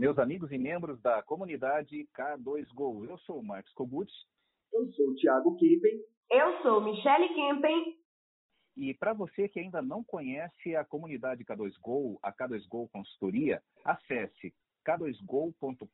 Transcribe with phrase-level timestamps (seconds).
[0.00, 3.06] meus amigos e membros da comunidade K2Go.
[3.06, 4.10] Eu sou o Marcos Kogut.
[4.72, 6.00] Eu sou o Thiago Kempen.
[6.30, 7.98] Eu sou Michele Kempen.
[8.78, 14.54] E para você que ainda não conhece a comunidade K2Go, a K2Go Consultoria, acesse
[14.88, 15.86] k2go.com.br.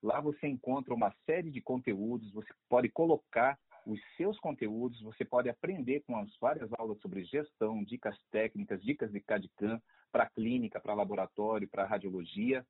[0.00, 5.48] Lá você encontra uma série de conteúdos, você pode colocar os seus conteúdos, você pode
[5.48, 9.80] aprender com as várias aulas sobre gestão, dicas técnicas, dicas de CAD-CAM
[10.12, 12.64] para clínica, para laboratório, para radiologia.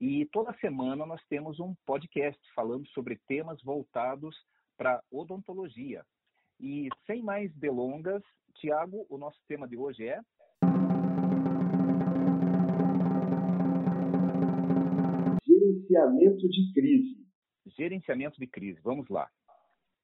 [0.00, 4.36] E toda semana nós temos um podcast falando sobre temas voltados
[4.76, 6.04] para odontologia.
[6.60, 8.22] E sem mais delongas,
[8.54, 10.20] Tiago, o nosso tema de hoje é
[15.44, 17.26] Gerenciamento de crise.
[17.66, 18.80] Gerenciamento de crise.
[18.82, 19.28] Vamos lá.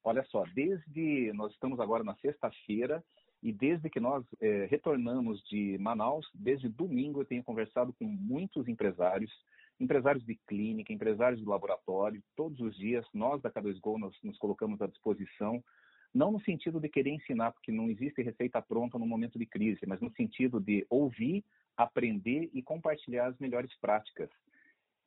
[0.09, 3.03] Olha só, desde nós estamos agora na sexta-feira
[3.43, 8.67] e desde que nós é, retornamos de Manaus, desde domingo eu tenho conversado com muitos
[8.67, 9.31] empresários,
[9.79, 14.81] empresários de clínica, empresários de laboratório, todos os dias nós da K2Go nós nos colocamos
[14.81, 15.63] à disposição,
[16.11, 19.81] não no sentido de querer ensinar, porque não existe receita pronta no momento de crise,
[19.85, 21.45] mas no sentido de ouvir,
[21.77, 24.31] aprender e compartilhar as melhores práticas.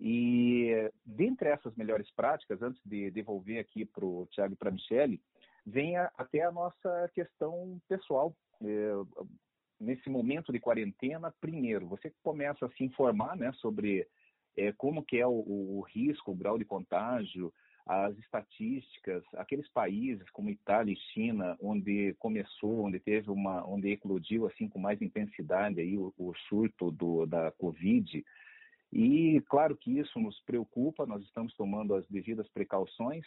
[0.00, 4.72] E dentre essas melhores práticas, antes de devolver aqui para o Tiago e para a
[4.72, 5.20] Michele,
[5.64, 8.34] vem a, até a nossa questão pessoal.
[8.62, 8.92] É,
[9.80, 14.06] nesse momento de quarentena, primeiro, você começa a se informar né, sobre
[14.56, 17.52] é, como que é o, o, risco, o grau de contágio,
[17.84, 24.46] as estatísticas, aqueles países como Itália e China, onde começou, onde teve uma, onde eclodiu
[24.46, 28.24] assim com mais intensidade aí o, o surto do, da Covid,
[28.92, 33.24] e claro que isso nos preocupa, nós estamos tomando as devidas precauções,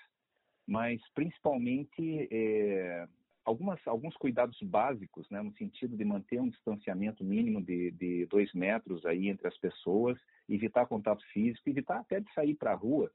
[0.68, 3.08] mas principalmente é,
[3.44, 8.54] algumas, alguns cuidados básicos, né, no sentido de manter um distanciamento mínimo de, de dois
[8.54, 13.12] metros aí entre as pessoas, evitar contato físico, evitar até de sair para a rua.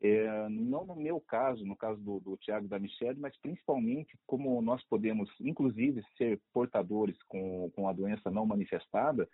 [0.00, 4.62] É, não no meu caso, no caso do, do Tiago da Michelle, mas principalmente como
[4.62, 9.28] nós podemos, inclusive, ser portadores com, com a doença não manifestada,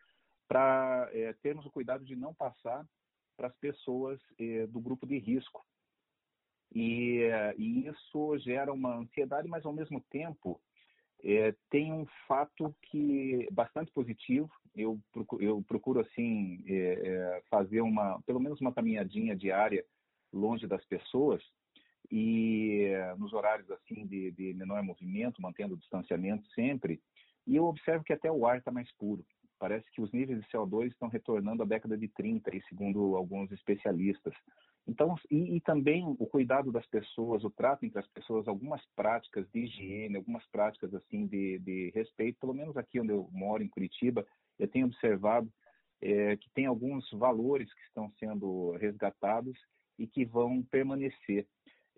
[0.49, 2.87] para é, termos o cuidado de não passar
[3.37, 5.65] para as pessoas é, do grupo de risco.
[6.75, 10.61] E, é, e, isso gera uma ansiedade, mas ao mesmo tempo
[11.23, 14.51] é, tem um fato que bastante positivo.
[14.75, 19.85] Eu procuro, eu procuro assim é, é, fazer uma, pelo menos uma caminhadinha diária
[20.33, 21.43] longe das pessoas
[22.11, 27.01] e nos horários assim de, de menor movimento, mantendo o distanciamento sempre.
[27.47, 29.25] E eu observo que até o ar está mais puro.
[29.59, 34.35] Parece que os níveis de CO2 estão retornando à década de 30, segundo alguns especialistas.
[34.87, 39.49] Então, e, e, também o cuidado das pessoas, o trato entre as pessoas, algumas práticas
[39.51, 43.69] de higiene, algumas práticas assim de, de respeito, pelo menos aqui onde eu moro, em
[43.69, 44.27] Curitiba,
[44.59, 45.51] eu tenho observado
[46.03, 49.59] é, que tem alguns valores que estão sendo resgatados
[49.99, 51.47] e que vão permanecer,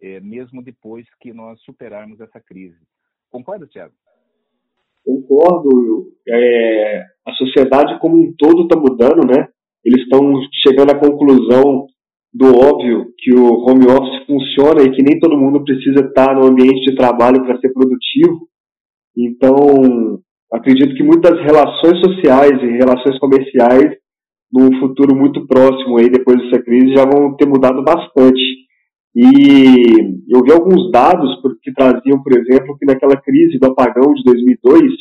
[0.01, 2.79] é, mesmo depois que nós superarmos essa crise.
[3.31, 3.95] Concorda, Tiago?
[5.07, 6.09] Concordo.
[6.29, 9.47] É, a sociedade como um todo está mudando, né?
[9.85, 10.21] Eles estão
[10.67, 11.87] chegando à conclusão
[12.35, 16.47] do óbvio que o home office funciona e que nem todo mundo precisa estar no
[16.47, 18.49] ambiente de trabalho para ser produtivo.
[19.17, 20.21] Então,
[20.53, 23.97] acredito que muitas relações sociais e relações comerciais,
[24.53, 28.43] num futuro muito próximo aí depois dessa crise, já vão ter mudado bastante.
[29.17, 34.23] E eu vi alguns dados que traziam, por exemplo, que naquela crise do apagão de
[34.23, 34.93] 2002,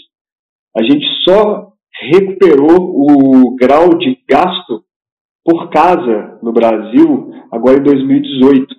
[0.77, 1.73] a gente só
[2.13, 4.83] recuperou o grau de gasto
[5.43, 8.73] por casa no Brasil agora em 2018.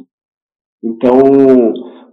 [0.83, 1.19] Então,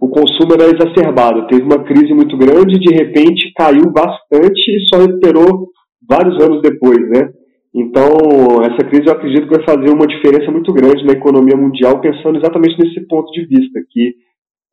[0.00, 1.46] o consumo era exacerbado.
[1.46, 5.70] Teve uma crise muito grande, de repente caiu bastante e só recuperou
[6.06, 7.32] vários anos depois, né?
[7.74, 8.06] Então,
[8.62, 12.38] essa crise eu acredito que vai fazer uma diferença muito grande na economia mundial, pensando
[12.38, 14.14] exatamente nesse ponto de vista, que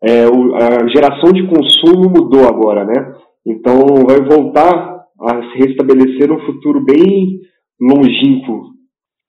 [0.04, 3.16] é, a geração de consumo mudou agora, né?
[3.46, 3.76] Então,
[4.06, 7.42] vai voltar a se restabelecer num futuro bem
[7.80, 8.72] longínquo.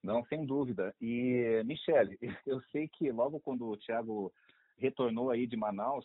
[0.05, 0.95] Não, sem dúvida.
[1.01, 4.31] E, Michele, eu sei que logo quando o Thiago
[4.79, 6.05] retornou aí de Manaus,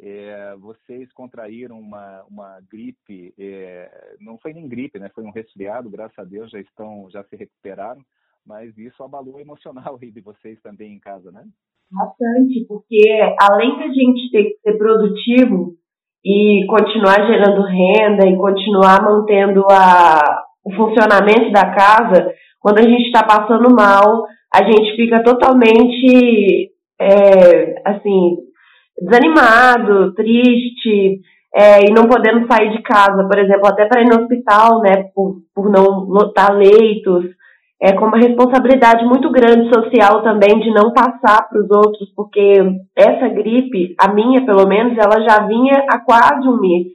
[0.00, 5.08] é, vocês contraíram uma, uma gripe, é, não foi nem gripe, né?
[5.14, 8.00] Foi um resfriado, graças a Deus já estão, já se recuperaram,
[8.46, 11.44] mas isso abalou o emocional aí de vocês também em casa, né?
[11.90, 13.00] Bastante, porque
[13.40, 15.76] além da gente ter que ser produtivo
[16.24, 23.04] e continuar gerando renda e continuar mantendo a, o funcionamento da casa, quando a gente
[23.04, 28.45] está passando mal, a gente fica totalmente, é, assim,
[29.00, 31.20] desanimado, triste,
[31.54, 35.04] é, e não podendo sair de casa, por exemplo, até para ir no hospital, né,
[35.14, 37.24] por, por não lotar leitos.
[37.80, 42.54] é, com uma responsabilidade muito grande social também de não passar para os outros, porque
[42.96, 46.86] essa gripe, a minha pelo menos, ela já vinha há quase um mês.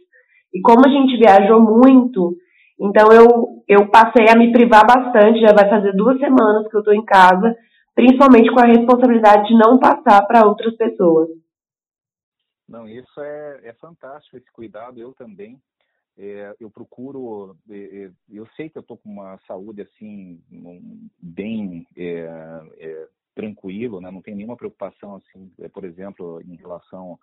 [0.54, 2.36] E como a gente viajou muito,
[2.80, 3.28] então eu,
[3.68, 7.06] eu passei a me privar bastante, já vai fazer duas semanas que eu estou em
[7.06, 7.56] casa,
[7.96, 11.28] principalmente com a responsabilidade de não passar para outras pessoas.
[12.72, 15.62] Não, isso é, é fantástico, esse cuidado, eu também.
[16.18, 20.42] É, eu procuro, é, é eu sei que eu estou com uma saúde assim,
[21.22, 22.30] bem é,
[22.78, 24.10] é, tranquilo, né?
[24.10, 27.20] não tenho nenhuma preocupação, assim, é, por exemplo, em relação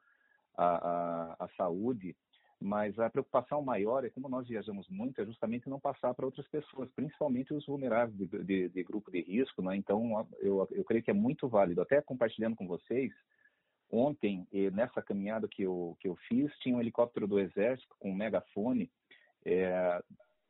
[0.55, 2.15] à, à, à saúde,
[2.61, 6.47] mas a preocupação maior é como nós viajamos muito, é justamente não passar para outras
[6.49, 9.77] pessoas, principalmente os vulneráveis de, de, de grupo de risco, né?
[9.77, 11.81] Então, eu, eu creio que é muito válido.
[11.81, 13.13] Até compartilhando com vocês,
[13.91, 18.15] Ontem, nessa caminhada que eu, que eu fiz, tinha um helicóptero do Exército com um
[18.15, 18.91] megafone
[19.45, 20.03] é,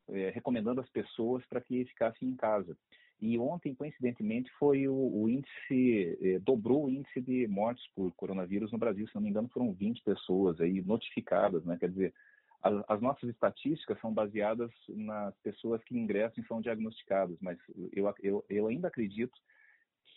[0.08, 2.76] é, recomendando as pessoas para que ficassem em casa.
[3.20, 8.70] E ontem, coincidentemente, foi o, o índice, é, dobrou o índice de mortes por coronavírus
[8.70, 9.06] no Brasil.
[9.08, 11.76] Se não me engano, foram 20 pessoas aí notificadas, né?
[11.78, 12.14] Quer dizer,
[12.62, 17.58] as, as nossas estatísticas são baseadas nas pessoas que ingressam e são diagnosticadas, mas
[17.92, 19.36] eu, eu, eu ainda acredito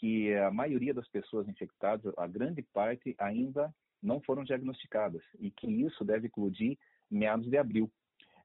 [0.02, 3.72] que a maioria das pessoas infectadas, a grande parte, ainda
[4.02, 6.76] não foram diagnosticadas e que isso deve eclodir
[7.10, 7.90] meados de abril.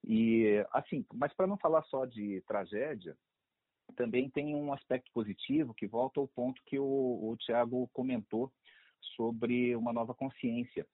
[0.05, 3.17] E assim, mas para não falar só de tragédia,
[3.97, 8.53] também tem um aspecto positivo que volta ao ponto que o, o Tiago comentou
[9.17, 10.87] sobre uma nova consciência.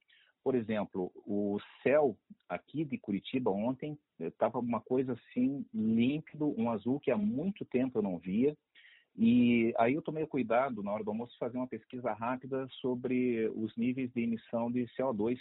[0.45, 2.17] Por exemplo, o céu
[2.49, 7.99] aqui de Curitiba ontem estava uma coisa assim límpido, um azul que há muito tempo
[7.99, 8.57] eu não via.
[9.17, 13.51] E aí eu tomei o cuidado, na hora do almoço, fazer uma pesquisa rápida sobre
[13.55, 15.39] os níveis de emissão de CO2.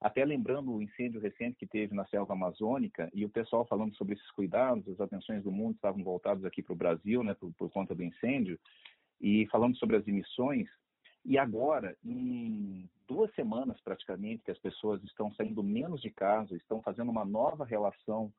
[0.00, 4.14] Até lembrando o incêndio recente que teve na selva amazônica e o pessoal falando sobre
[4.14, 7.70] esses cuidados, as atenções do mundo estavam voltadas aqui para o Brasil, né, por, por
[7.70, 8.58] conta do incêndio,
[9.20, 10.68] e falando sobre as emissões.
[11.24, 16.82] E agora, em duas semanas praticamente, que as pessoas estão saindo menos de casa, estão
[16.82, 18.30] fazendo uma nova relação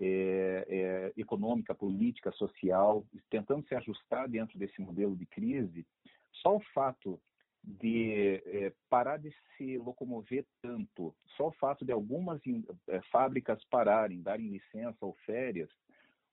[0.00, 5.86] é, é, econômica, política, social, tentando se ajustar dentro desse modelo de crise,
[6.32, 7.20] só o fato
[7.62, 12.40] de é, parar de se locomover tanto, só o fato de algumas
[12.88, 15.70] é, fábricas pararem, darem licença ou férias,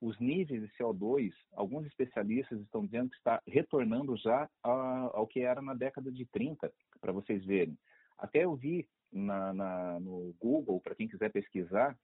[0.02, 5.62] os níveis de CO2, alguns especialistas estão dizendo que está retornando já ao que era
[5.62, 7.78] na década de 30, para vocês verem.
[8.18, 11.96] Até eu vi na, na, no Google, para quem quiser pesquisar,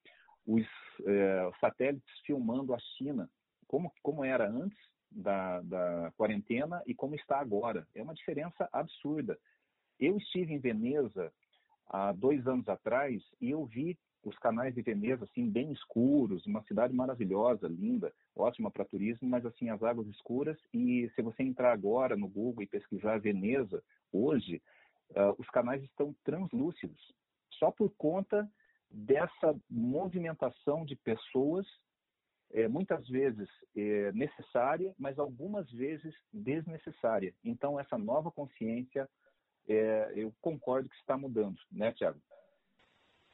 [0.48, 0.66] os
[1.06, 3.30] é, satélites filmando a China,
[3.68, 4.80] como, como era antes
[5.12, 7.86] da, da quarentena e como está agora.
[7.94, 9.38] É uma diferença absurda.
[10.00, 11.32] Eu estive em Veneza
[11.90, 16.64] há dois anos atrás e eu vi os canais de Veneza assim bem escuros, uma
[16.64, 21.72] cidade maravilhosa, linda, ótima para turismo, mas assim as águas escuras e se você entrar
[21.72, 24.62] agora no Google e pesquisar Veneza hoje,
[25.12, 27.14] uh, os canais estão translúcidos,
[27.52, 28.50] só por conta
[28.90, 31.66] dessa movimentação de pessoas,
[32.54, 37.34] é, muitas vezes é, necessária, mas algumas vezes desnecessária.
[37.44, 39.08] Então, essa nova consciência,
[39.68, 42.20] é, eu concordo que está mudando, né, Tiago?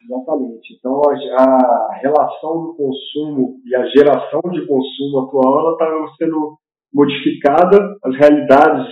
[0.01, 0.73] Exatamente.
[0.77, 6.57] Então, a, relação do consumo e a geração de consumo atual está sendo
[6.93, 8.87] modificada, as realidades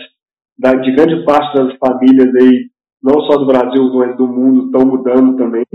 [0.58, 2.70] da, de grande parte das famílias aí,
[3.03, 5.65] não só do Brasil, mas do mundo, estão mudando também.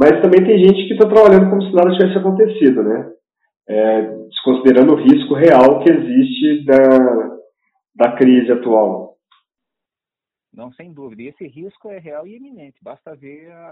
[0.00, 3.12] Mas também tem gente que está trabalhando como se nada tivesse acontecido, né?
[3.68, 7.36] É, desconsiderando o risco real que existe da,
[7.94, 9.18] da crise atual.
[10.50, 11.20] Não, sem dúvida.
[11.20, 12.82] E esse risco é real e iminente.
[12.82, 13.66] Basta ver a,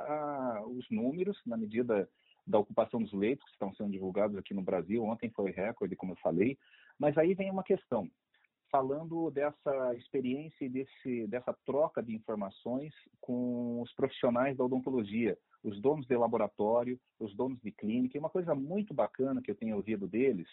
[0.59, 2.07] a, os números na medida
[2.47, 5.03] da ocupação dos leitos que estão sendo divulgados aqui no Brasil.
[5.05, 6.59] Ontem foi recorde, como eu falei.
[6.99, 8.07] Mas aí vem uma questão
[8.71, 15.81] falando dessa experiência e desse, dessa troca de informações com os profissionais da odontologia, os
[15.81, 18.17] donos de laboratório, os donos de clínica.
[18.17, 20.49] E uma coisa muito bacana que eu tenho ouvido deles,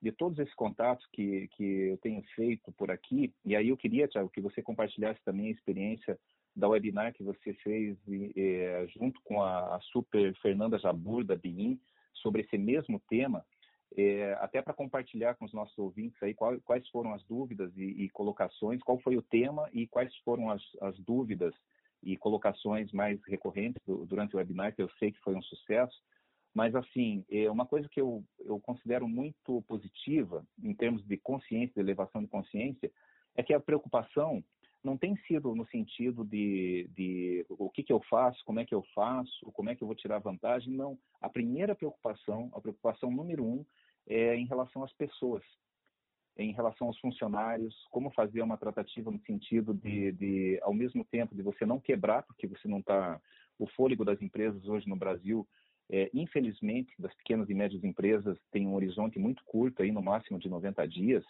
[0.00, 4.08] de todos esses contatos que, que eu tenho feito por aqui, e aí eu queria,
[4.08, 6.18] Tiago, que você compartilhasse também a experiência
[6.56, 7.96] da webinar que você fez
[8.94, 11.78] junto com a, a super Fernanda Jabur, da BIM,
[12.14, 13.44] sobre esse mesmo tema,
[13.96, 18.04] é, até para compartilhar com os nossos ouvintes aí qual, quais foram as dúvidas e,
[18.04, 21.54] e, colocações, qual foi o tema e quais foram as, as dúvidas
[22.02, 25.96] e colocações mais recorrentes do, durante o webinar, que eu sei que foi um sucesso.
[26.54, 31.74] Mas, assim, é uma coisa que eu, eu considero muito positiva em termos de consciência,
[31.74, 32.90] de elevação de consciência,
[33.36, 34.42] é que a preocupação
[34.82, 38.74] não tem sido no sentido de, de o que, que eu faço, como é que
[38.74, 40.72] eu faço, como é que eu vou tirar vantagem.
[40.72, 40.98] Não.
[41.20, 43.64] A primeira preocupação, a preocupação número um,
[44.08, 45.44] é em relação às pessoas.
[46.42, 51.34] Em relação aos funcionários, como fazer uma tratativa no sentido de, de, ao mesmo tempo,
[51.34, 53.20] de você não quebrar, porque você não está.
[53.58, 55.46] O fôlego das empresas hoje no Brasil,
[55.90, 60.38] é, infelizmente, das pequenas e médias empresas, tem um horizonte muito curto, aí no máximo
[60.38, 61.24] de 90 dias,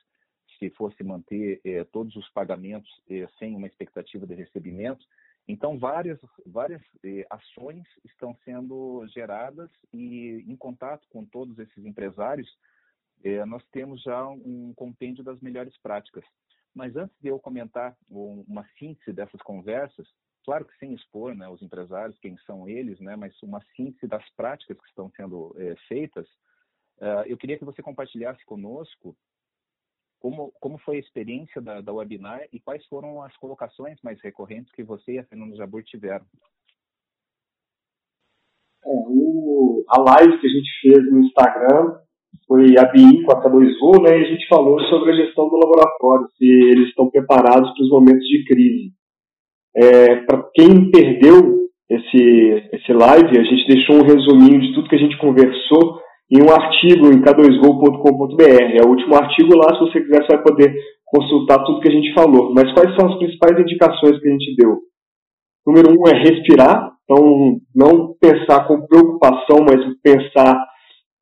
[0.59, 5.05] se fosse manter é, todos os pagamentos é, sem uma expectativa de recebimento.
[5.49, 12.49] Então, várias, várias é, ações estão sendo geradas e, em contato com todos esses empresários,
[13.23, 16.25] é, nós temos já um compêndio das melhores práticas.
[16.75, 20.07] Mas antes de eu comentar uma síntese dessas conversas,
[20.45, 24.29] claro que sem expor né, os empresários, quem são eles, né, mas uma síntese das
[24.31, 26.27] práticas que estão sendo é, feitas,
[26.99, 29.17] uh, eu queria que você compartilhasse conosco
[30.21, 34.71] como, como foi a experiência da, da webinar e quais foram as colocações mais recorrentes
[34.73, 36.27] que você e a Fernanda Jabur tiveram.
[38.85, 42.01] É, o, a live que a gente fez no Instagram
[42.51, 45.55] foi a BI com a K2U, né, e a gente falou sobre a gestão do
[45.55, 48.91] laboratório, se eles estão preparados para os momentos de crise.
[49.77, 54.97] É, para quem perdeu esse, esse live, a gente deixou um resuminho de tudo que
[54.97, 58.43] a gente conversou em um artigo em k2go.com.br.
[58.43, 61.95] É o último artigo lá, se você quiser, você vai poder consultar tudo que a
[61.95, 62.53] gente falou.
[62.53, 64.79] Mas quais são as principais indicações que a gente deu?
[65.65, 70.70] Número um é respirar, então não pensar com preocupação, mas pensar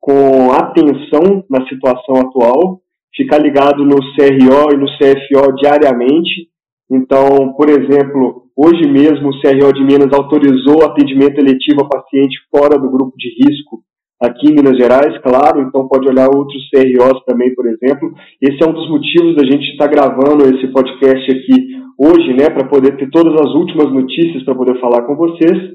[0.09, 2.81] com atenção na situação atual,
[3.15, 6.49] ficar ligado no CRO e no CFO diariamente.
[6.89, 12.79] Então, por exemplo, hoje mesmo o CRO de Minas autorizou atendimento eletivo a paciente fora
[12.79, 13.81] do grupo de risco
[14.19, 18.11] aqui em Minas Gerais, claro, então pode olhar outros CROs também, por exemplo.
[18.41, 22.67] Esse é um dos motivos da gente estar gravando esse podcast aqui hoje, né, para
[22.67, 25.71] poder ter todas as últimas notícias para poder falar com vocês.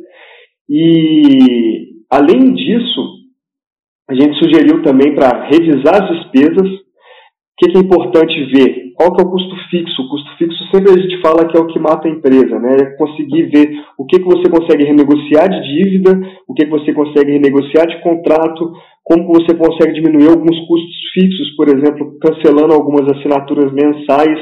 [0.68, 3.23] E além disso,
[4.14, 6.70] a gente sugeriu também para revisar as despesas.
[6.70, 8.92] O que, é importante ver?
[8.94, 10.02] Qual que é o custo fixo?
[10.02, 12.76] O custo fixo sempre a gente fala que é o que mata a empresa, né?
[12.80, 16.92] É conseguir ver o que, que você consegue renegociar de dívida, o que, que você
[16.92, 23.08] consegue renegociar de contrato, como você consegue diminuir alguns custos fixos, por exemplo, cancelando algumas
[23.08, 24.38] assinaturas mensais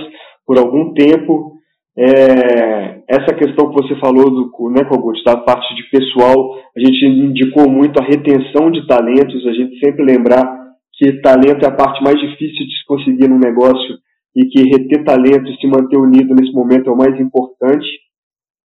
[0.46, 1.52] por algum tempo.
[1.96, 7.04] É, essa questão que você falou do, né, Kogut, da parte de pessoal, a gente
[7.04, 10.62] indicou muito a retenção de talentos, a gente sempre lembrar
[10.94, 13.96] que talento é a parte mais difícil de se conseguir no negócio
[14.34, 17.86] e que reter talento e se manter unido nesse momento é o mais importante.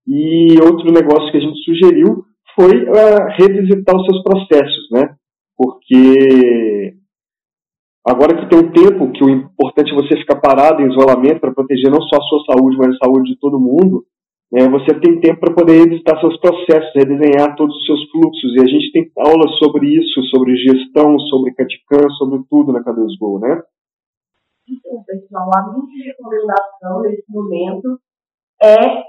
[0.07, 2.23] E outro negócio que a gente sugeriu
[2.55, 5.15] foi uh, revisitar os seus processos, né?
[5.55, 6.95] Porque
[8.05, 11.53] Agora que tem um tempo que o importante é você ficar parado em isolamento para
[11.53, 14.03] proteger não só a sua saúde, mas a saúde de todo mundo,
[14.51, 18.55] né, você tem tempo para poder revisitar seus processos, redesenhar todos os seus fluxos.
[18.55, 23.39] E a gente tem aulas sobre isso, sobre gestão, sobre CATCAM, sobre tudo na K2Go,
[23.39, 23.61] né?
[24.67, 27.99] Então, pessoal, a minha recomendação nesse momento
[28.63, 29.03] é,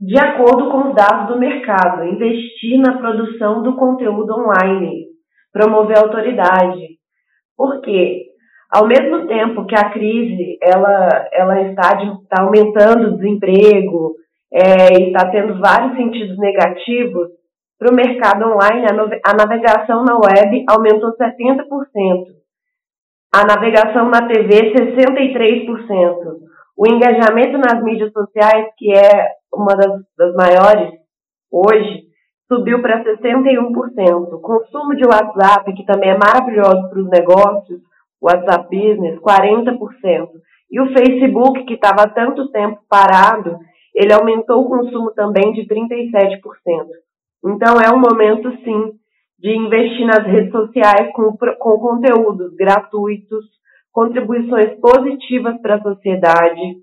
[0.00, 5.06] de acordo com os dados do mercado, investir na produção do conteúdo online,
[5.52, 6.97] promover a autoridade,
[7.58, 8.28] porque,
[8.70, 14.14] ao mesmo tempo que a crise ela, ela está, de, está aumentando o desemprego,
[14.52, 17.30] é, está tendo vários sentidos negativos,
[17.76, 21.64] para o mercado online, a, a navegação na web aumentou 70%.
[23.32, 26.38] A navegação na TV, 63%.
[26.76, 30.92] O engajamento nas mídias sociais, que é uma das, das maiores
[31.50, 32.07] hoje,
[32.48, 34.32] subiu para 61%.
[34.32, 37.80] O consumo de WhatsApp, que também é maravilhoso para os negócios,
[38.20, 40.28] WhatsApp Business, 40%.
[40.70, 43.58] E o Facebook, que estava tanto tempo parado,
[43.94, 46.40] ele aumentou o consumo também de 37%.
[47.44, 48.92] Então é um momento, sim,
[49.38, 53.44] de investir nas redes sociais com, com conteúdos gratuitos,
[53.92, 56.76] contribuições positivas para a sociedade,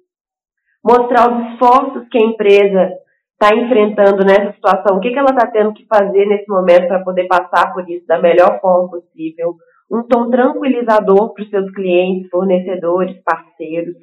[0.83, 2.93] mostrar os esforços que a empresa
[3.35, 7.03] está enfrentando nessa situação, o que, que ela está tendo que fazer nesse momento para
[7.03, 9.55] poder passar por isso da melhor forma possível.
[9.91, 13.95] Um tom tranquilizador para os seus clientes, fornecedores, parceiros.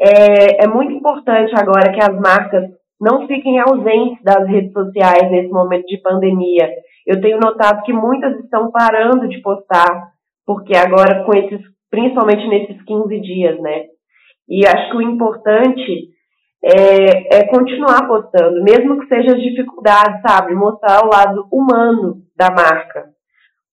[0.00, 2.70] É, é muito importante agora que as marcas
[3.00, 6.68] não fiquem ausentes das redes sociais nesse momento de pandemia.
[7.06, 10.12] Eu tenho notado que muitas estão parando de postar,
[10.44, 11.60] porque agora com esses,
[11.90, 13.84] principalmente nesses 15 dias, né?
[14.48, 16.15] E acho que o importante
[16.62, 20.54] é, é, continuar postando, mesmo que seja as dificuldades, sabe?
[20.54, 23.10] Mostrar o lado humano da marca.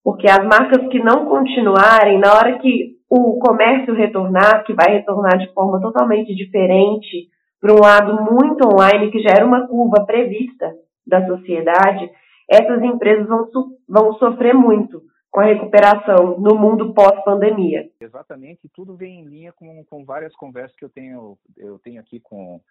[0.04, 5.38] Porque as marcas que não continuarem, na hora que o comércio retornar, que vai retornar
[5.38, 7.30] de forma totalmente diferente,
[7.62, 10.74] para um lado muito online, que já era uma curva prevista
[11.08, 12.10] da sociedade,
[12.50, 13.48] essas empresas vão,
[13.88, 15.02] vão sofrer muito
[15.34, 17.90] com a recuperação no mundo pós-pandemia.
[18.00, 22.20] Exatamente, tudo vem em linha com, com várias conversas que eu tenho, eu tenho aqui
[22.20, 22.62] com,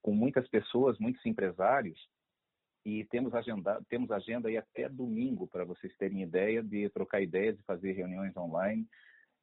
[0.00, 2.08] com muitas pessoas, muitos empresários,
[2.86, 7.58] e temos agenda, temos agenda aí até domingo para vocês terem ideia de trocar ideias
[7.58, 8.86] e fazer reuniões online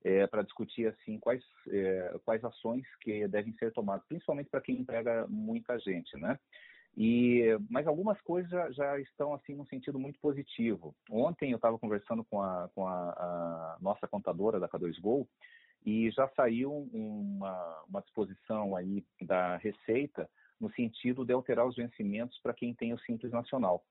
[0.04, 4.80] é, para discutir assim quais é, quais ações que devem ser tomadas, principalmente para quem
[4.80, 6.40] emprega muita gente, né?
[6.96, 10.96] E, mas algumas coisas já, já, estão assim no sentido muito positivo.
[11.10, 15.28] Ontem eu estava conversando com, a, com a, a, nossa contadora da K2Go
[15.86, 22.40] e já saiu uma, uma disposição aí da Receita no sentido de alterar os vencimentos
[22.42, 23.84] para quem tem o Simples Nacional.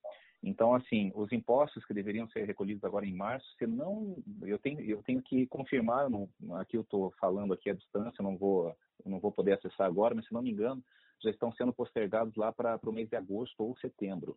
[0.42, 4.80] Então, assim, os impostos que deveriam ser recolhidos agora em março, se não, eu tenho,
[4.80, 9.20] eu tenho que confirmar, não, aqui eu estou falando aqui à distância, não vou, não
[9.20, 10.82] vou poder acessar agora, mas se não me engano,
[11.22, 14.36] já estão sendo postergados lá para o mês de agosto ou setembro,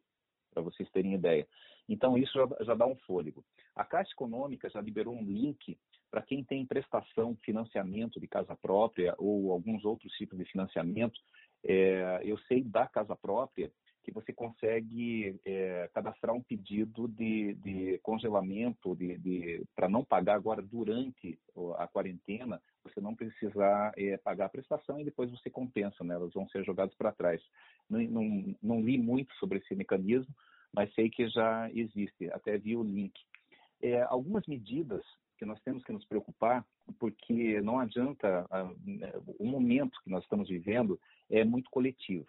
[0.54, 1.48] para vocês terem ideia.
[1.88, 3.44] Então, isso já, já dá um fôlego.
[3.76, 5.78] A Caixa Econômica já liberou um link
[6.10, 11.20] para quem tem prestação, financiamento de casa própria ou alguns outros tipos de financiamento.
[11.64, 13.72] É, eu sei da casa própria
[14.06, 20.36] que você consegue é, cadastrar um pedido de, de congelamento de, de para não pagar
[20.36, 21.40] agora durante
[21.80, 26.14] a quarentena, você não precisar é, pagar a prestação e depois você compensa, né?
[26.14, 27.42] elas vão ser jogadas para trás.
[27.90, 30.34] Não, não, não, li muito sobre esse mecanismo,
[30.72, 33.20] mas sei que já existe, até vi o link.
[33.82, 35.04] É, algumas medidas
[35.40, 36.64] que nós temos que nos preocupar,
[37.00, 38.48] porque não adianta,
[39.40, 42.28] o momento que nós estamos vivendo é muito coletivo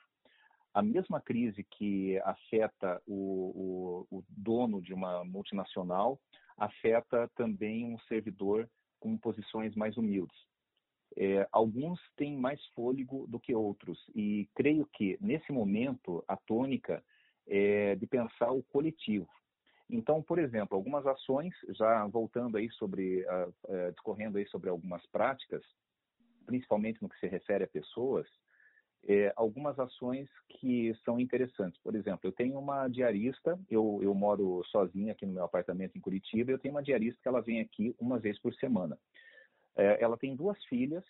[0.76, 6.20] a mesma crise que afeta o, o, o, dono de uma multinacional
[6.54, 8.68] afeta também um servidor
[9.00, 10.36] com posições mais humildes.
[11.16, 17.02] É, alguns têm mais fôlego do que outros e creio que nesse momento a tônica
[17.46, 19.30] é de pensar o coletivo.
[19.88, 25.06] Então, por exemplo, algumas ações, já voltando aí sobre, uh, uh, discorrendo aí sobre algumas
[25.06, 25.62] práticas,
[26.44, 28.28] principalmente no que se refere a pessoas,
[29.04, 31.80] é, algumas ações que são interessantes.
[31.80, 36.00] Por exemplo, eu tenho uma diarista, eu, eu moro sozinha aqui no meu apartamento em
[36.00, 38.98] Curitiba, eu tenho uma diarista que ela vem aqui uma vez por semana.
[39.76, 41.04] É, ela tem duas filhas,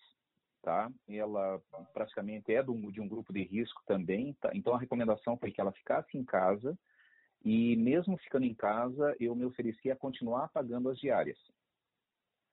[0.62, 0.90] tá?
[1.08, 1.60] Ela
[1.94, 4.50] praticamente é do, de um grupo de risco também, tá?
[4.54, 6.76] Então a recomendação foi que ela ficasse em casa
[7.44, 11.38] e mesmo ficando em casa, eu me oferecia a continuar pagando as diárias.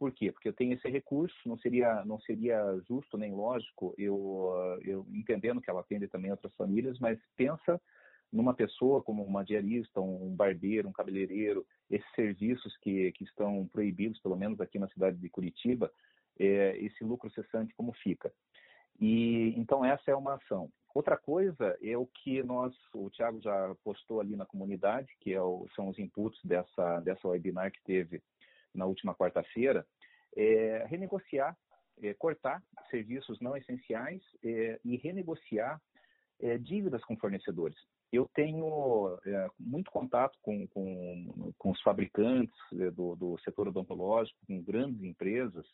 [0.03, 0.33] Por quê?
[0.33, 5.61] Porque eu tenho esse recurso, não seria, não seria justo nem lógico eu, eu entendendo
[5.61, 7.79] que ela atende também outras famílias, mas pensa
[8.29, 14.19] numa pessoa como uma diarista, um barbeiro, um cabeleireiro, esses serviços que, que estão proibidos,
[14.19, 15.89] pelo menos aqui na cidade de Curitiba,
[16.37, 18.29] é, esse lucro cessante como fica.
[18.99, 20.69] E então essa é uma ação.
[20.93, 25.41] Outra coisa é o que nós, o Thiago já postou ali na comunidade, que é
[25.41, 28.21] o, são os inputs dessa dessa webinar que teve
[28.73, 29.85] na última quarta-feira,
[30.35, 31.57] é, renegociar,
[32.01, 35.81] é, cortar serviços não essenciais é, e renegociar
[36.39, 37.77] é, dívidas com fornecedores.
[38.11, 44.37] Eu tenho é, muito contato com, com, com os fabricantes é, do, do setor odontológico,
[44.45, 45.65] com grandes empresas,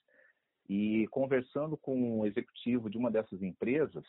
[0.69, 4.05] e conversando com o executivo de uma dessas empresas,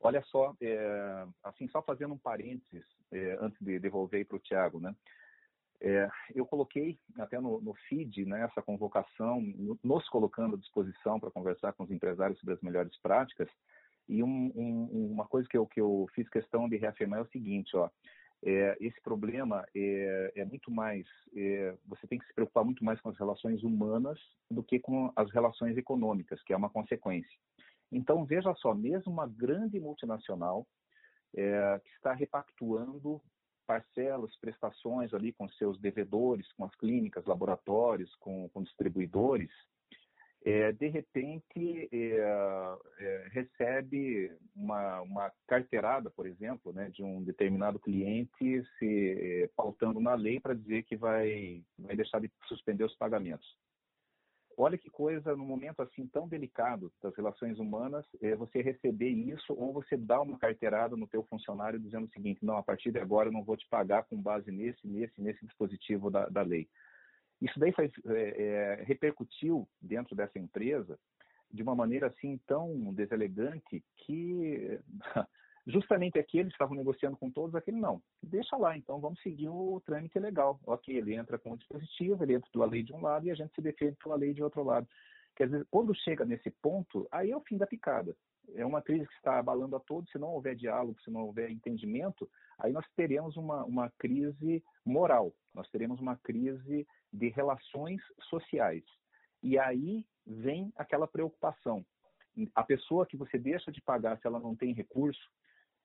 [0.00, 4.80] olha só, é, assim, só fazendo um parênteses, é, antes de devolver para o Tiago,
[4.80, 4.94] né?
[5.84, 9.42] É, eu coloquei até no, no feed né, essa convocação,
[9.82, 13.48] nos colocando à disposição para conversar com os empresários sobre as melhores práticas.
[14.08, 17.30] E um, um, uma coisa que eu, que eu fiz questão de reafirmar é o
[17.30, 17.90] seguinte: ó,
[18.44, 21.04] é, esse problema é, é muito mais.
[21.34, 25.12] É, você tem que se preocupar muito mais com as relações humanas do que com
[25.16, 27.36] as relações econômicas, que é uma consequência.
[27.90, 30.64] Então, veja só: mesmo uma grande multinacional
[31.34, 33.20] é, que está repactuando
[33.66, 39.50] parcelas, prestações ali com seus devedores, com as clínicas, laboratórios, com, com distribuidores,
[40.44, 47.78] é, de repente é, é, recebe uma, uma, carteirada, por exemplo, né, de um determinado
[47.78, 53.56] cliente se pautando na lei para dizer que vai, vai deixar de suspender os pagamentos.
[54.56, 59.54] Olha que coisa, num momento assim tão delicado das relações humanas, é você receber isso
[59.54, 62.98] ou você dar uma carteirada no teu funcionário dizendo o seguinte, não, a partir de
[62.98, 66.68] agora eu não vou te pagar com base nesse, nesse, nesse dispositivo da, da lei.
[67.40, 70.98] Isso daí faz, é, é, repercutiu dentro dessa empresa
[71.50, 74.80] de uma maneira assim tão deselegante que
[75.66, 80.18] justamente aqueles estavam negociando com todos, aquele não, deixa lá, então vamos seguir o trâmite
[80.18, 80.60] legal.
[80.66, 83.34] Ok, ele entra com o dispositivo, ele entra pela lei de um lado e a
[83.34, 84.88] gente se defende pela lei de outro lado.
[85.36, 88.14] Quer dizer, quando chega nesse ponto, aí é o fim da picada.
[88.54, 91.50] É uma crise que está abalando a todos, se não houver diálogo, se não houver
[91.50, 98.84] entendimento, aí nós teremos uma, uma crise moral, nós teremos uma crise de relações sociais.
[99.42, 101.84] E aí vem aquela preocupação.
[102.54, 105.20] A pessoa que você deixa de pagar se ela não tem recurso,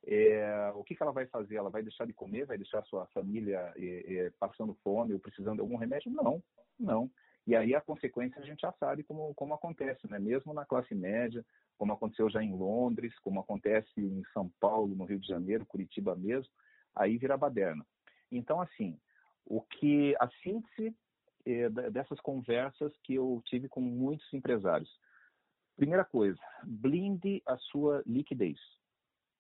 [0.08, 1.58] é, o que, que, ela vai fazer?
[1.58, 2.46] Ela vai deixar de comer?
[2.46, 6.12] Vai deixar a sua família é, é, passando fome ou precisando de algum remédio?
[6.12, 6.42] Não,
[6.80, 7.12] não.
[7.46, 10.18] E aí a consequência a gente já sabe como, como acontece, né?
[10.18, 11.46] mesmo na classe média,
[11.78, 16.16] como aconteceu já em Londres, como acontece em São Paulo, no Rio de Janeiro, Curitiba
[16.16, 16.52] mesmo,
[16.96, 17.86] aí vira baderna.
[18.32, 19.00] Então, assim,
[19.46, 20.96] o que a síntese
[21.46, 24.90] é, dessas conversas que eu tive com muitos empresários.
[25.78, 28.60] Primeira coisa, blinde a sua liquidez.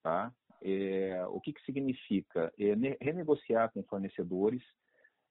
[0.02, 0.32] Tá?
[0.62, 2.54] É, o que, que significa?
[2.58, 4.64] É, renegociar com fornecedores.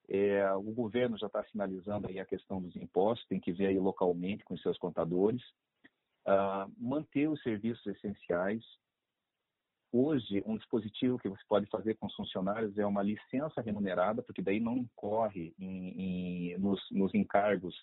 [0.08, 3.78] É, o governo já está sinalizando aí a questão dos impostos, tem que ver aí
[3.78, 5.42] localmente com seus contadores.
[6.26, 8.64] Uh, manter os serviços essenciais,
[9.92, 14.42] Hoje, um dispositivo que você pode fazer com os funcionários é uma licença remunerada, porque
[14.42, 17.74] daí não incorre em, em, nos, nos encargos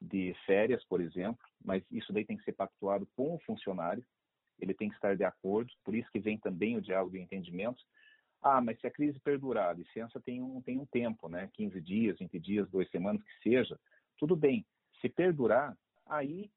[0.00, 4.04] de férias, por exemplo, mas isso daí tem que ser pactuado com o funcionário,
[4.58, 7.82] ele tem que estar de acordo, por isso que vem também o diálogo e entendimento.
[8.42, 11.50] Ah, mas se a crise perdurar, a licença tem um, tem um tempo, né?
[11.54, 13.78] 15 dias, 20 dias, duas semanas, que seja,
[14.18, 14.64] tudo bem.
[15.00, 16.50] Se perdurar, aí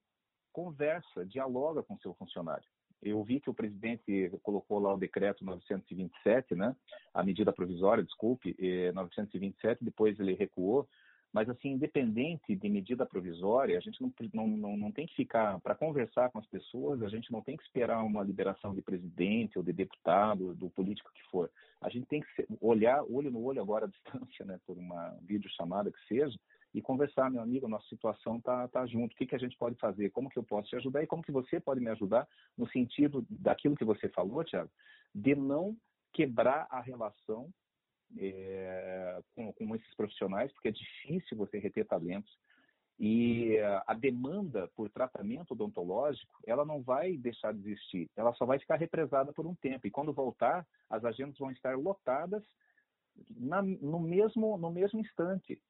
[0.52, 2.68] conversa, dialoga com seu funcionário.
[3.02, 6.76] Eu vi que o presidente colocou lá o decreto 927, né?
[7.14, 8.56] A medida provisória, desculpe,
[8.94, 10.88] 927, depois ele recuou.
[11.32, 15.60] Mas, assim, independente de medida provisória, a gente não, não, não, não tem que ficar,
[15.60, 19.58] para conversar com as pessoas, a gente não tem que esperar uma liberação de presidente
[19.58, 21.52] ou de deputado, do político que for.
[21.82, 25.92] A gente tem que olhar olho no olho agora à distância, né, por uma videochamada
[25.92, 26.38] que seja,
[26.74, 29.76] e conversar, meu amigo, nossa situação tá, tá junto, o que, que a gente pode
[29.78, 32.68] fazer, como que eu posso te ajudar e como que você pode me ajudar no
[32.70, 34.70] sentido daquilo que você falou, Tiago,
[35.14, 35.76] de não
[36.14, 37.50] quebrar a relação
[38.18, 42.38] é, com, com esses profissionais, porque é difícil você reter talentos.
[43.00, 48.60] E a demanda por tratamento odontológico, ela não vai deixar de existir, ela só vai
[48.60, 49.88] ficar represada por um tempo.
[49.88, 52.44] E quando voltar, as agendas vão estar lotadas
[53.30, 55.62] na, no, mesmo, no mesmo instante.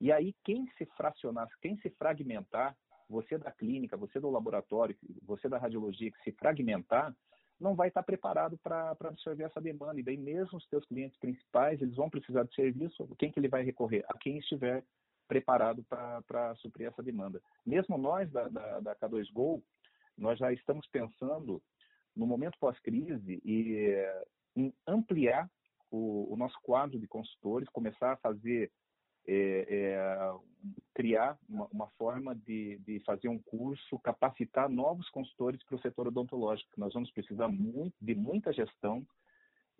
[0.00, 2.76] E aí, quem se fracionar, quem se fragmentar,
[3.08, 7.14] você da clínica, você do laboratório, você da radiologia, que se fragmentar,
[7.60, 10.00] não vai estar preparado para absorver essa demanda.
[10.00, 13.48] E daí, mesmo os teus clientes principais, eles vão precisar de serviço, quem que ele
[13.48, 14.04] vai recorrer?
[14.08, 14.84] A quem estiver
[15.26, 17.40] preparado para suprir essa demanda.
[17.64, 19.62] Mesmo nós, da, da, da K2Go,
[20.16, 21.62] nós já estamos pensando,
[22.14, 24.06] no momento pós-crise, e,
[24.54, 25.50] em ampliar
[25.90, 28.70] o, o nosso quadro de consultores, começar a fazer
[29.26, 30.34] é, é,
[30.94, 36.08] criar uma, uma forma de, de, fazer um curso, capacitar novos consultores para o setor
[36.08, 36.70] odontológico.
[36.76, 39.04] Nós vamos precisar muito, de muita gestão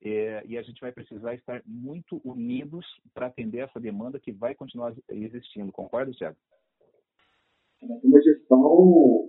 [0.03, 4.55] é, e a gente vai precisar estar muito unidos para atender essa demanda que vai
[4.55, 5.73] continuar existindo.
[5.73, 6.37] Concorda, Tiago?
[7.83, 9.29] Uma gestão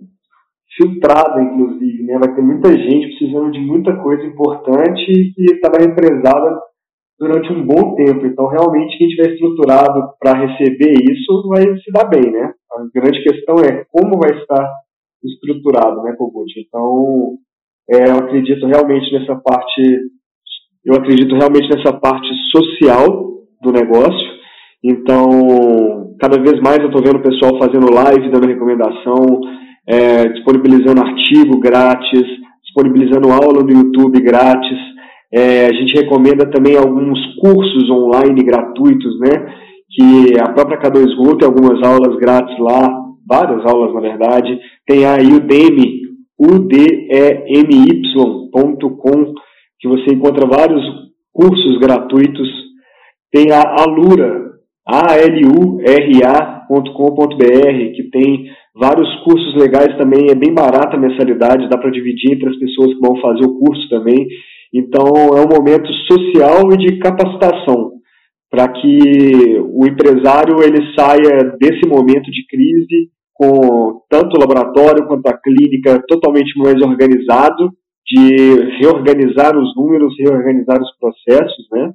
[0.76, 2.18] filtrada, inclusive, né?
[2.18, 5.04] Vai ter muita gente precisando de muita coisa importante
[5.34, 6.67] que estava represada
[7.18, 8.26] durante um bom tempo.
[8.26, 12.52] Então, realmente, quem estiver estruturado para receber isso vai se dar bem, né?
[12.72, 14.70] A grande questão é como vai estar
[15.24, 16.52] estruturado, né, Kogut?
[16.60, 17.38] Então,
[17.90, 19.82] é, eu acredito realmente nessa parte,
[20.84, 24.38] eu acredito realmente nessa parte social do negócio.
[24.84, 29.40] Então, cada vez mais eu estou vendo o pessoal fazendo live, dando recomendação,
[29.88, 32.22] é, disponibilizando artigo grátis,
[32.62, 34.78] disponibilizando aula no YouTube grátis.
[35.32, 39.54] É, a gente recomenda também alguns cursos online gratuitos, né?
[39.90, 42.88] Que a própria K2Go tem algumas aulas grátis lá,
[43.26, 44.58] várias aulas na verdade.
[44.86, 46.02] Tem a Udemy,
[46.38, 46.94] udemy.com,
[49.80, 50.82] que você encontra vários
[51.32, 52.48] cursos gratuitos.
[53.30, 54.52] Tem a Alura,
[56.68, 62.32] alura.com.br, que tem vários cursos legais também, é bem barata a mensalidade, dá para dividir
[62.32, 64.26] entre as pessoas que vão fazer o curso também.
[64.72, 65.04] Então,
[65.36, 67.92] é um momento social e de capacitação
[68.50, 75.26] para que o empresário ele saia desse momento de crise com tanto o laboratório quanto
[75.28, 77.70] a clínica totalmente mais organizado,
[78.06, 81.92] de reorganizar os números, reorganizar os processos, né?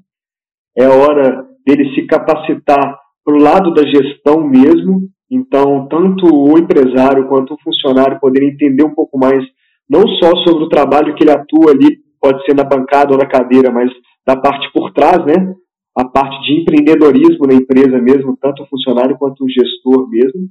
[0.78, 5.02] É hora dele se capacitar para o lado da gestão mesmo.
[5.32, 9.44] Então, tanto o empresário quanto o funcionário poderem entender um pouco mais,
[9.90, 13.26] não só sobre o trabalho que ele atua ali pode ser na bancada ou na
[13.26, 13.92] cadeira, mas
[14.26, 15.54] da parte por trás, né?
[15.98, 20.48] A parte de empreendedorismo na empresa mesmo, tanto o funcionário quanto o gestor mesmo.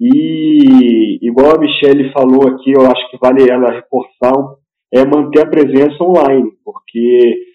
[0.00, 4.32] E, igual a Michelle falou aqui, eu acho que vale ela reforçar,
[4.94, 7.47] é manter a presença online, porque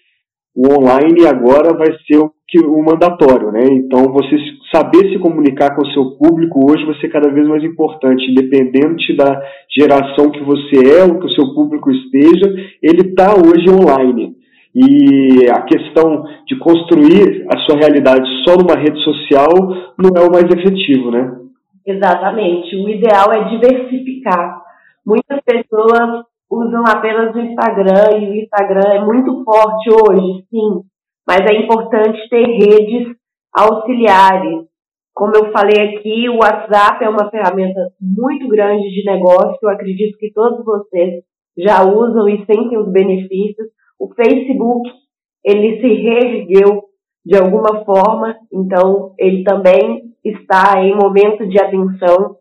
[0.54, 3.64] o online agora vai ser o, que, o mandatório, né?
[3.72, 4.36] Então, você
[4.72, 9.16] saber se comunicar com o seu público hoje vai ser cada vez mais importante, independente
[9.16, 9.42] da
[9.76, 14.36] geração que você é ou que o seu público esteja, ele está hoje online.
[14.74, 19.50] E a questão de construir a sua realidade só numa rede social
[19.98, 21.36] não é o mais efetivo, né?
[21.86, 22.74] Exatamente.
[22.76, 24.62] O ideal é diversificar.
[25.06, 26.24] Muitas pessoas
[26.58, 30.82] usam apenas o Instagram e o Instagram é muito forte hoje, sim,
[31.26, 33.14] mas é importante ter redes
[33.52, 34.64] auxiliares.
[35.14, 40.18] Como eu falei aqui, o WhatsApp é uma ferramenta muito grande de negócio, eu acredito
[40.18, 41.22] que todos vocês
[41.56, 43.68] já usam e sentem os benefícios.
[43.98, 44.90] O Facebook,
[45.44, 46.82] ele se reergueu
[47.24, 52.36] de alguma forma, então ele também está em momento de atenção.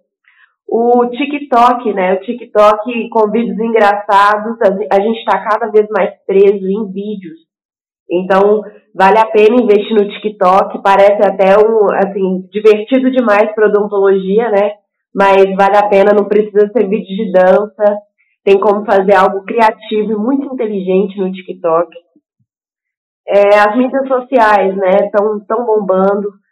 [0.68, 2.14] O TikTok, né?
[2.14, 4.58] O TikTok com vídeos engraçados,
[4.92, 7.40] a gente está cada vez mais preso em vídeos.
[8.10, 8.62] Então,
[8.94, 14.74] vale a pena investir no TikTok, parece até um, assim, divertido demais para odontologia, né?
[15.14, 17.98] Mas vale a pena, não precisa ser vídeo de dança,
[18.44, 21.96] tem como fazer algo criativo e muito inteligente no TikTok.
[23.28, 26.43] É, as mídias sociais, né, estão tão bombando.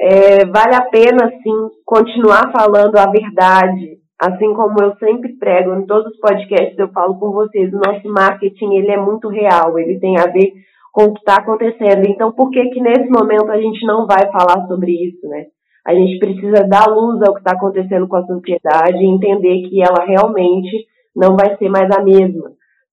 [0.00, 5.86] É, vale a pena, sim, continuar falando a verdade, assim como eu sempre prego em
[5.86, 9.98] todos os podcasts eu falo com vocês, o nosso marketing ele é muito real, ele
[9.98, 10.52] tem a ver
[10.92, 12.08] com o que está acontecendo.
[12.08, 15.44] Então, por que que nesse momento a gente não vai falar sobre isso, né?
[15.86, 19.80] A gente precisa dar luz ao que está acontecendo com a sociedade e entender que
[19.82, 22.50] ela realmente não vai ser mais a mesma.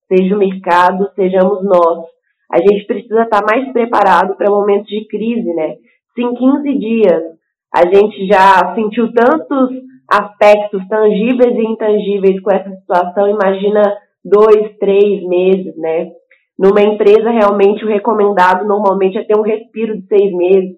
[0.07, 2.05] Seja o mercado, sejamos nós.
[2.51, 5.75] A gente precisa estar tá mais preparado para momentos de crise, né?
[6.17, 7.23] Em 15 dias
[7.73, 9.69] a gente já sentiu tantos
[10.07, 13.81] aspectos tangíveis e intangíveis com essa situação, imagina
[14.23, 16.11] dois, três meses, né?
[16.57, 20.77] Numa empresa, realmente, o recomendado normalmente é ter um respiro de seis meses.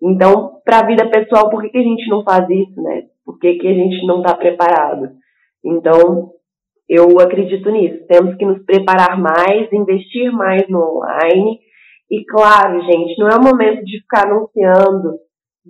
[0.00, 3.02] Então, para a vida pessoal, por que, que a gente não faz isso, né?
[3.24, 5.10] Por que, que a gente não está preparado?
[5.64, 6.30] Então,
[6.88, 8.06] eu acredito nisso.
[8.06, 11.58] Temos que nos preparar mais, investir mais no online.
[12.10, 15.18] E claro, gente, não é o momento de ficar anunciando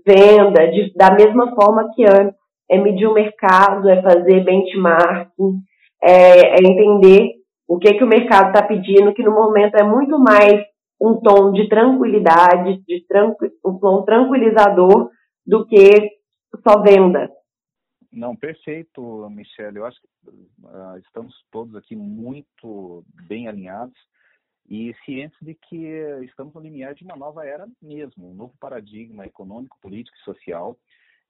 [0.04, 2.36] venda de, da mesma forma que antes.
[2.68, 5.60] É medir o mercado, é fazer benchmarking,
[6.02, 7.34] é, é entender
[7.68, 10.64] o que, que o mercado está pedindo, que no momento é muito mais
[11.00, 15.10] um tom de tranquilidade, de tranqu, um tom tranquilizador
[15.46, 15.90] do que
[16.66, 17.30] só venda.
[18.12, 19.78] Não, perfeito, Michele.
[19.78, 23.96] Eu acho que uh, estamos todos aqui muito bem alinhados
[24.68, 25.86] e cientes de que
[26.24, 30.76] estamos no limiar de uma nova era mesmo, um novo paradigma econômico, político e social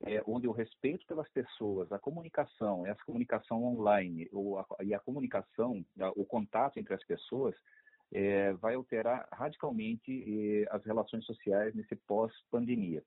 [0.05, 5.01] é, onde o respeito pelas pessoas, a comunicação, essa comunicação online ou a, e a
[5.01, 7.55] comunicação, o contato entre as pessoas,
[8.13, 13.03] é, vai alterar radicalmente é, as relações sociais nesse pós-pandemia.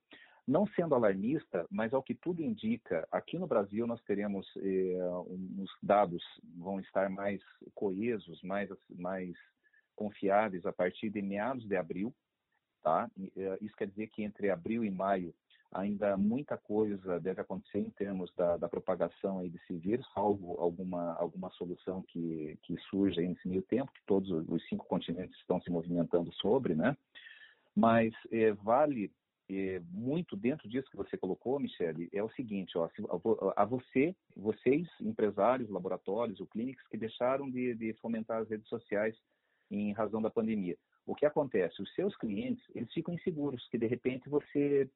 [0.48, 5.70] Não sendo alarmista, mas ao que tudo indica, aqui no Brasil nós teremos é, os
[5.82, 6.24] dados
[6.58, 7.39] vão estar mais
[7.76, 9.36] coesos, mais mais
[9.99, 12.15] confiáveis a partir de meados de abril,
[12.81, 13.12] tá?
[13.35, 15.35] É, isso quer dizer que entre abril e maio
[15.71, 21.13] ainda muita coisa deve acontecer em termos da, da propagação aí desse vírus, salvo alguma,
[21.15, 25.69] alguma solução que, que surja nesse meio tempo, que todos os cinco continentes estão se
[25.69, 26.95] movimentando sobre, né?
[27.75, 29.12] Mas é, vale
[29.49, 32.89] é, muito dentro disso que você colocou, Michele, é o seguinte, ó,
[33.55, 39.15] a você, vocês, empresários, laboratórios ou clínicas que deixaram de, de fomentar as redes sociais
[39.69, 40.77] em razão da pandemia.
[41.05, 41.82] O que acontece?
[41.82, 44.89] Os seus clientes, eles ficam inseguros, que de repente você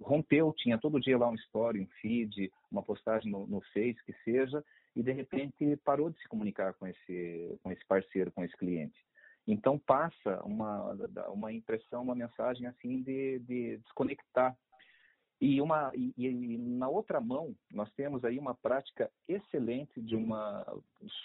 [0.00, 4.14] rompeu, tinha todo dia lá um story, um feed, uma postagem no, no Face, que
[4.24, 8.56] seja, e de repente parou de se comunicar com esse, com esse parceiro, com esse
[8.56, 8.98] cliente.
[9.46, 10.96] Então passa uma,
[11.28, 14.56] uma impressão, uma mensagem assim de, de desconectar.
[15.38, 20.64] E, uma, e, e, na outra mão, nós temos aí uma prática excelente de uma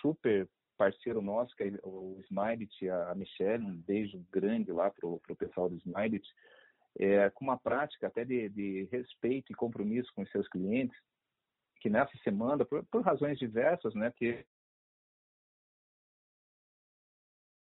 [0.02, 0.50] super
[0.82, 5.70] parceiro nosso, que é o Smilet, a Michelle, um beijo grande lá para o pessoal
[5.70, 6.28] do Smilet,
[6.98, 10.98] é, com uma prática até de, de, respeito e compromisso com os seus clientes,
[11.82, 14.44] que nessa semana, por, por razões diversas, né, que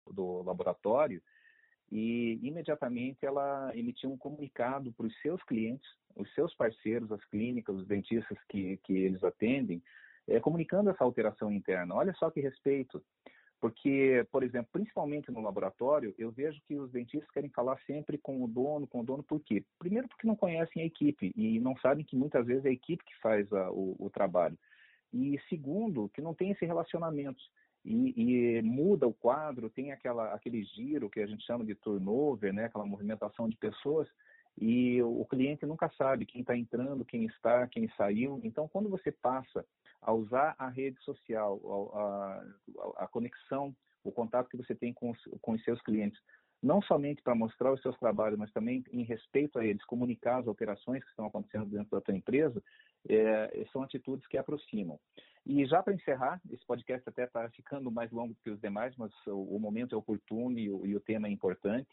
[0.10, 1.22] do laboratório,
[1.92, 7.76] e imediatamente ela emitiu um comunicado para os seus clientes, os seus parceiros, as clínicas,
[7.76, 9.84] os dentistas que, que eles atendem,
[10.30, 11.96] é, comunicando essa alteração interna.
[11.96, 13.04] Olha só que respeito.
[13.60, 18.42] Porque, por exemplo, principalmente no laboratório, eu vejo que os dentistas querem falar sempre com
[18.42, 19.66] o dono, com o dono, por quê?
[19.78, 23.04] Primeiro, porque não conhecem a equipe e não sabem que muitas vezes é a equipe
[23.04, 24.58] que faz a, o, o, trabalho.
[25.12, 27.44] E segundo, que não tem esse relacionamento.
[27.84, 32.54] e, e, muda o quadro, tem aquela, aquele giro que a gente chama de turnover,
[32.54, 34.08] né, aquela movimentação de pessoas,
[34.58, 38.40] e o cliente nunca sabe quem está entrando, quem está, quem saiu.
[38.44, 39.66] Então, quando você passa
[40.02, 41.60] a usar a rede social,
[41.94, 42.44] a,
[43.02, 46.20] a, a conexão, o contato que você tem com os, com os seus clientes,
[46.62, 50.48] não somente para mostrar os seus trabalhos, mas também em respeito a eles, comunicar as
[50.48, 52.62] alterações que estão acontecendo dentro da tua empresa,
[53.08, 55.00] é, são atitudes que aproximam.
[55.46, 59.12] E já para encerrar, esse podcast até está ficando mais longo que os demais, mas
[59.26, 61.90] o, o momento é oportuno e o, e o tema é importante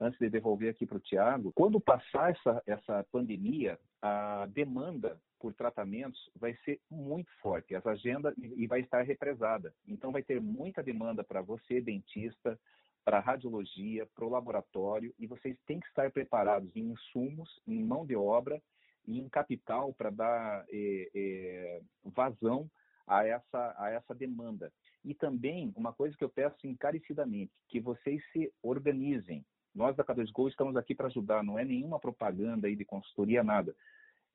[0.00, 5.54] antes de devolver aqui para o Tiago, quando passar essa, essa pandemia, a demanda por
[5.54, 9.72] tratamentos vai ser muito forte, as agendas e vai estar represada.
[9.86, 12.58] Então vai ter muita demanda para você, dentista,
[13.04, 18.04] para radiologia, para o laboratório, e vocês têm que estar preparados em insumos, em mão
[18.04, 18.60] de obra
[19.06, 22.70] e em capital para dar é, é, vazão
[23.06, 24.70] a essa, a essa demanda.
[25.02, 29.44] E também, uma coisa que eu peço encarecidamente, que vocês se organizem,
[29.78, 33.74] nós da K2Go estamos aqui para ajudar, não é nenhuma propaganda aí de consultoria, nada.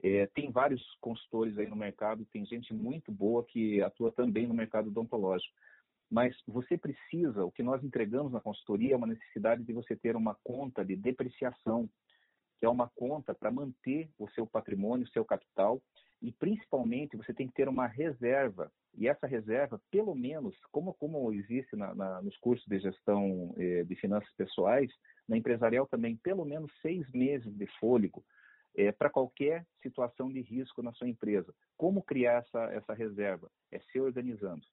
[0.02, 4.54] É, tem vários consultores aí no mercado, tem gente muito boa que atua também no
[4.54, 5.54] mercado odontológico.
[6.10, 10.16] Mas você precisa, o que nós entregamos na consultoria é uma necessidade de você ter
[10.16, 11.90] uma conta de depreciação,
[12.58, 15.82] que é uma conta para manter o seu patrimônio, o seu capital,
[16.24, 18.72] e principalmente você tem que ter uma reserva.
[18.96, 23.84] E essa reserva, pelo menos, como, como existe na, na, nos cursos de gestão eh,
[23.84, 24.90] de finanças pessoais,
[25.28, 28.24] na empresarial também, pelo menos seis meses de fôlego
[28.76, 31.54] é, para qualquer situação de risco na sua empresa.
[31.78, 33.52] Como criar essa, essa reserva?
[33.70, 34.66] É se organizando,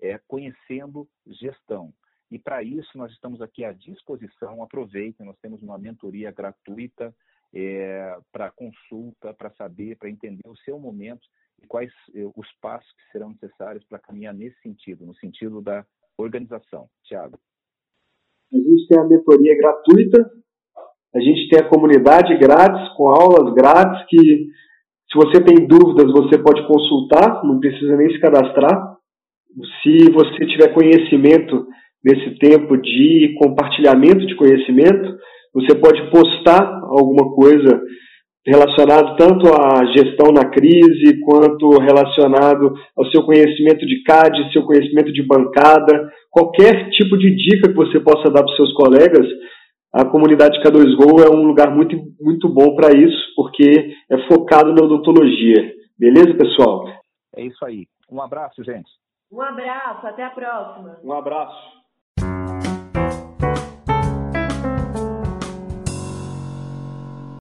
[0.00, 1.92] é conhecendo gestão.
[2.30, 4.62] E para isso nós estamos aqui à disposição.
[4.62, 7.14] Aproveitem, nós temos uma mentoria gratuita
[7.54, 11.26] é, para consulta, para saber, para entender o seu momento
[11.62, 15.84] e quais é, os passos que serão necessários para caminhar nesse sentido, no sentido da
[16.16, 16.88] organização.
[17.04, 17.38] Tiago.
[18.52, 20.30] A gente tem a mentoria gratuita,
[21.14, 24.48] a gente tem a comunidade grátis, com aulas grátis, que
[25.10, 28.96] se você tem dúvidas, você pode consultar, não precisa nem se cadastrar.
[29.82, 31.66] Se você tiver conhecimento
[32.04, 35.18] nesse tempo de compartilhamento de conhecimento,
[35.60, 37.80] você pode postar alguma coisa
[38.46, 45.12] relacionado tanto à gestão na crise, quanto relacionado ao seu conhecimento de CAD, seu conhecimento
[45.12, 49.26] de bancada, qualquer tipo de dica que você possa dar para os seus colegas,
[49.92, 54.82] a comunidade K2Go é um lugar muito, muito bom para isso, porque é focado na
[54.82, 55.74] odontologia.
[55.98, 56.86] Beleza, pessoal?
[57.36, 57.86] É isso aí.
[58.10, 58.88] Um abraço, gente.
[59.30, 60.98] Um abraço, até a próxima.
[61.04, 61.77] Um abraço.